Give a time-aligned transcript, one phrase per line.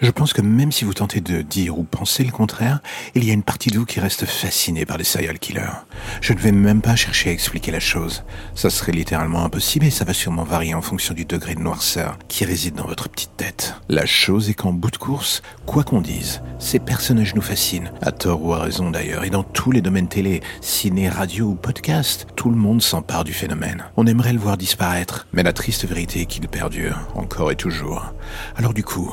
[0.00, 2.80] Je pense que même si vous tentez de dire ou penser le contraire,
[3.14, 5.84] il y a une partie de vous qui reste fascinée par les serial killers.
[6.20, 8.24] Je ne vais même pas chercher à expliquer la chose.
[8.54, 12.18] Ça serait littéralement impossible et ça va sûrement varier en fonction du degré de noirceur
[12.28, 13.74] qui réside dans votre petite tête.
[13.88, 18.12] La chose est qu'en bout de course, quoi qu'on dise, ces personnages nous fascinent, à
[18.12, 22.26] tort ou à raison d'ailleurs, et dans tous les domaines télé, ciné, radio ou podcast,
[22.36, 23.84] tout le monde s'empare du phénomène.
[23.96, 28.12] On aimerait le voir disparaître, mais la triste vérité est qu'il perdure, encore et toujours.
[28.56, 29.12] Alors du coup,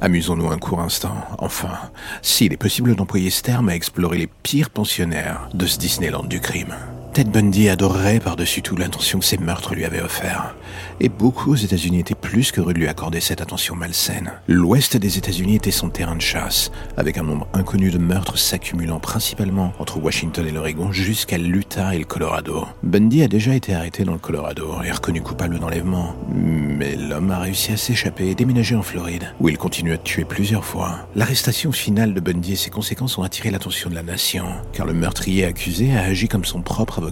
[0.00, 1.78] Amusons-nous un court instant, enfin,
[2.20, 6.40] s'il est possible d'employer ce terme à explorer les pires pensionnaires de ce Disneyland du
[6.40, 6.74] crime.
[7.16, 10.54] Ted Bundy adorerait par-dessus tout l'intention que ses meurtres lui avaient offert.
[11.00, 14.32] Et beaucoup aux États-Unis étaient plus qu'heureux de lui accorder cette attention malsaine.
[14.48, 19.00] L'ouest des États-Unis était son terrain de chasse, avec un nombre inconnu de meurtres s'accumulant
[19.00, 22.66] principalement entre Washington et l'Oregon jusqu'à l'Utah et le Colorado.
[22.82, 26.14] Bundy a déjà été arrêté dans le Colorado et reconnu coupable d'enlèvement.
[26.28, 30.26] Mais l'homme a réussi à s'échapper et déménager en Floride, où il continue à tuer
[30.26, 31.08] plusieurs fois.
[31.14, 34.92] L'arrestation finale de Bundy et ses conséquences ont attiré l'attention de la nation, car le
[34.92, 37.05] meurtrier accusé a agi comme son propre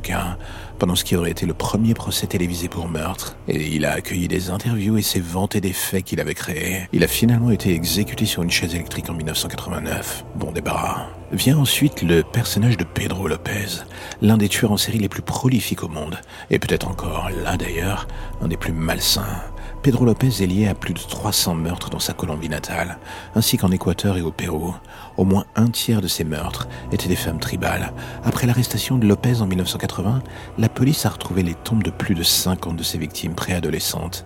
[0.78, 4.28] pendant ce qui aurait été le premier procès télévisé pour meurtre, et il a accueilli
[4.28, 6.88] des interviews et s'est vanté des faits qu'il avait créés.
[6.92, 10.24] Il a finalement été exécuté sur une chaise électrique en 1989.
[10.36, 11.06] Bon débarras.
[11.32, 13.82] Vient ensuite le personnage de Pedro Lopez,
[14.20, 16.18] l'un des tueurs en série les plus prolifiques au monde,
[16.50, 18.06] et peut-être encore, là d'ailleurs,
[18.40, 19.42] un des plus malsains.
[19.84, 22.96] Pedro Lopez est lié à plus de 300 meurtres dans sa Colombie natale,
[23.34, 24.74] ainsi qu'en Équateur et au Pérou.
[25.18, 27.92] Au moins un tiers de ces meurtres étaient des femmes tribales.
[28.24, 30.22] Après l'arrestation de Lopez en 1980,
[30.56, 34.24] la police a retrouvé les tombes de plus de 50 de ses victimes préadolescentes.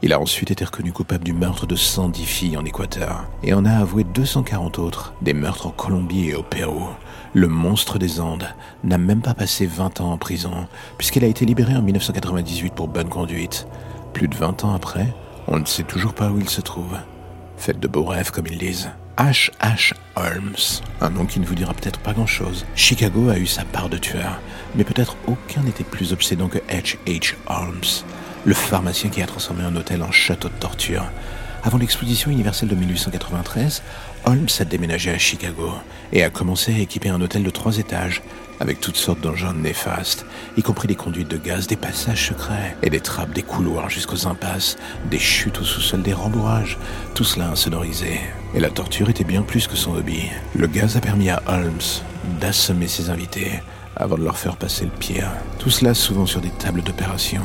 [0.00, 3.66] Il a ensuite été reconnu coupable du meurtre de 110 filles en Équateur et en
[3.66, 6.86] a avoué 240 autres, des meurtres en Colombie et au Pérou.
[7.34, 8.48] Le monstre des Andes
[8.84, 12.88] n'a même pas passé 20 ans en prison, puisqu'il a été libéré en 1998 pour
[12.88, 13.66] bonne conduite.
[14.14, 15.12] Plus de 20 ans après,
[15.48, 16.96] on ne sait toujours pas où il se trouve.
[17.56, 18.90] Faites de beaux rêves, comme ils disent.
[19.18, 19.50] H.
[19.60, 19.92] H.
[20.14, 20.54] Holmes,
[21.00, 22.64] un nom qui ne vous dira peut-être pas grand-chose.
[22.76, 24.40] Chicago a eu sa part de tueurs,
[24.76, 26.96] mais peut-être aucun n'était plus obsédant que H.
[27.06, 27.34] H.
[27.48, 28.04] Holmes,
[28.44, 31.10] le pharmacien qui a transformé un hôtel en château de torture.
[31.66, 33.82] Avant l'exposition universelle de 1893,
[34.26, 35.72] Holmes a déménagé à Chicago
[36.12, 38.20] et a commencé à équiper un hôtel de trois étages
[38.60, 40.26] avec toutes sortes d'engins néfastes,
[40.58, 44.26] y compris des conduites de gaz, des passages secrets et des trappes, des couloirs jusqu'aux
[44.26, 44.76] impasses,
[45.10, 46.76] des chutes au sous-sol, des rembourrages,
[47.14, 48.20] tout cela insonorisé.
[48.54, 50.28] Et la torture était bien plus que son hobby.
[50.54, 51.80] Le gaz a permis à Holmes
[52.42, 53.62] d'assommer ses invités
[53.96, 55.30] avant de leur faire passer le pire.
[55.58, 57.42] Tout cela souvent sur des tables d'opération.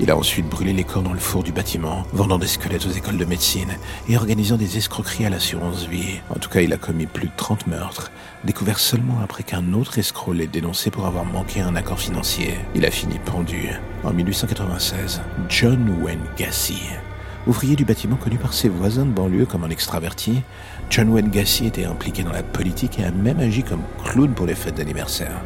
[0.00, 2.90] Il a ensuite brûlé les corps dans le four du bâtiment, vendant des squelettes aux
[2.90, 3.76] écoles de médecine
[4.08, 6.20] et organisant des escroqueries à l'assurance vie.
[6.30, 8.10] En tout cas, il a commis plus de 30 meurtres,
[8.42, 12.54] découverts seulement après qu'un autre escroc l'ait dénoncé pour avoir manqué un accord financier.
[12.74, 13.68] Il a fini pendu
[14.02, 15.22] en 1896.
[15.48, 16.82] John Wayne Gacy.
[17.46, 20.42] Ouvrier du bâtiment connu par ses voisins de banlieue comme un extraverti,
[20.90, 24.46] John Wayne Gacy était impliqué dans la politique et a même agi comme clown pour
[24.46, 25.40] les fêtes d'anniversaire.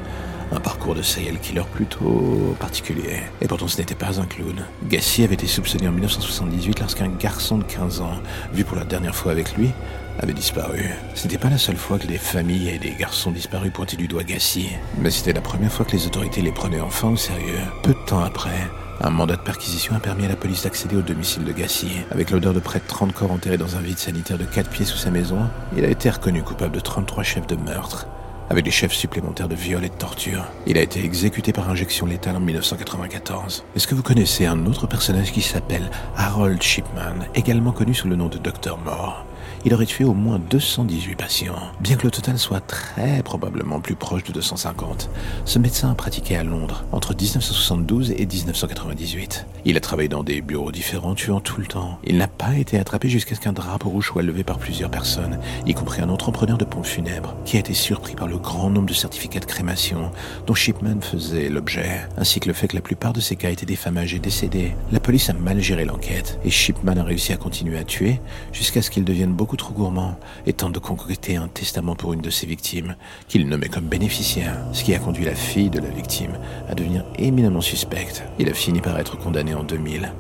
[0.51, 3.21] Un parcours de serial killer plutôt particulier.
[3.41, 4.65] Et pourtant ce n'était pas un clown.
[4.85, 8.21] Gacy avait été soupçonné en 1978 lorsqu'un garçon de 15 ans,
[8.53, 9.71] vu pour la dernière fois avec lui,
[10.19, 10.91] avait disparu.
[11.15, 14.09] Ce n'était pas la seule fois que des familles et des garçons disparus pointaient du
[14.09, 17.61] doigt Gacy, mais c'était la première fois que les autorités les prenaient enfin au sérieux.
[17.83, 18.69] Peu de temps après,
[19.01, 21.91] un mandat de perquisition a permis à la police d'accéder au domicile de Gacy.
[22.11, 24.85] Avec l'odeur de près de 30 corps enterrés dans un vide sanitaire de 4 pieds
[24.85, 28.09] sous sa maison, il a été reconnu coupable de 33 chefs de meurtre
[28.51, 30.45] avec des chefs supplémentaires de viol et de torture.
[30.67, 33.65] Il a été exécuté par injection létale en 1994.
[33.77, 38.17] Est-ce que vous connaissez un autre personnage qui s'appelle Harold Shipman, également connu sous le
[38.17, 38.79] nom de Dr.
[38.85, 39.25] Moore
[39.65, 41.57] il aurait tué au moins 218 patients.
[41.81, 45.11] Bien que le total soit très probablement plus proche de 250,
[45.45, 49.47] ce médecin a pratiqué à Londres entre 1972 et 1998.
[49.65, 51.99] Il a travaillé dans des bureaux différents, tuant tout le temps.
[52.05, 55.39] Il n'a pas été attrapé jusqu'à ce qu'un drapeau rouge soit levé par plusieurs personnes,
[55.67, 58.89] y compris un entrepreneur de pompes funèbres, qui a été surpris par le grand nombre
[58.89, 60.11] de certificats de crémation
[60.47, 63.67] dont Shipman faisait l'objet, ainsi que le fait que la plupart de ces cas étaient
[63.67, 64.75] des femmes âgées décédées.
[64.93, 68.21] La police a mal géré l'enquête, et Shipman a réussi à continuer à tuer
[68.53, 72.21] jusqu'à ce qu'il devienne beaucoup trop gourmand et tente de concréter un testament pour une
[72.21, 72.97] de ses victimes,
[73.29, 77.05] qu'il nommait comme bénéficiaire, ce qui a conduit la fille de la victime à devenir
[77.19, 78.25] éminemment suspecte.
[78.39, 80.13] Il a fini par être condamné en 2000.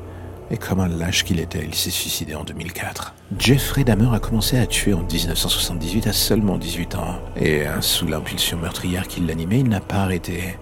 [0.50, 3.14] Et comme un lâche qu'il était, il s'est suicidé en 2004.
[3.38, 7.19] Jeffrey Dahmer a commencé à tuer en 1978 à seulement 18 ans.
[7.36, 10.56] Et sous l'impulsion meurtrière qui l'animait, il n'a pas arrêté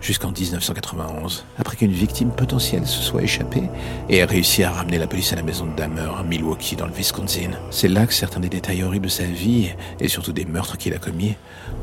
[0.00, 3.64] jusqu'en 1991, après qu'une victime potentielle se soit échappée
[4.08, 6.86] et ait réussi à ramener la police à la maison de Dahmer à Milwaukee dans
[6.86, 7.50] le Wisconsin.
[7.70, 9.70] C'est là que certains des détails horribles de sa vie,
[10.00, 11.34] et surtout des meurtres qu'il a commis,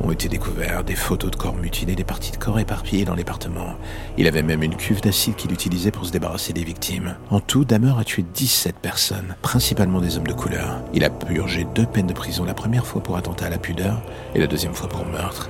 [0.02, 3.76] ont été découverts, des photos de corps mutilés, des parties de corps éparpillées dans l'épartement.
[4.18, 7.16] Il avait même une cuve d'acide qu'il utilisait pour se débarrasser des victimes.
[7.30, 10.82] En tout, Dahmer a tué 17 personnes, principalement des hommes de couleur.
[10.94, 14.02] Il a purgé deux peines de prison, la première fois pour attentat à la pudeur
[14.36, 15.50] et la deuxième fois pour meurtre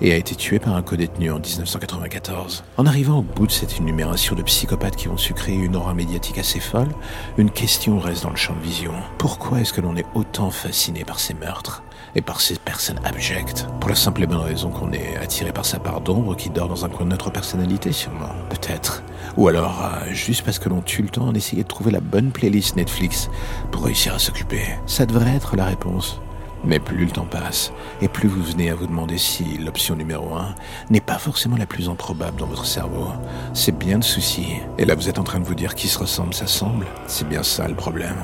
[0.00, 2.64] et a été tué par un co-détenu en 1994.
[2.76, 5.94] En arrivant au bout de cette énumération de psychopathes qui ont su créer une aura
[5.94, 6.88] médiatique assez folle,
[7.36, 8.92] une question reste dans le champ de vision.
[9.18, 11.82] Pourquoi est-ce que l'on est autant fasciné par ces meurtres
[12.14, 13.66] et par ces personnes abjectes?
[13.80, 16.68] Pour la simple et bonne raison qu'on est attiré par sa part d'ombre qui dort
[16.68, 18.30] dans un coin de notre personnalité, sûrement.
[18.50, 19.02] Peut-être.
[19.36, 22.00] Ou alors, euh, juste parce que l'on tue le temps en essayant de trouver la
[22.00, 23.30] bonne playlist Netflix
[23.70, 24.62] pour réussir à s'occuper.
[24.86, 26.20] Ça devrait être la réponse.
[26.64, 27.72] Mais plus le temps passe,
[28.02, 30.54] et plus vous venez à vous demander si l'option numéro 1
[30.90, 33.08] n'est pas forcément la plus improbable dans votre cerveau.
[33.54, 34.46] C'est bien le souci.
[34.76, 36.86] Et là, vous êtes en train de vous dire qui se ressemble s'assemble.
[37.06, 38.16] C'est bien ça le problème.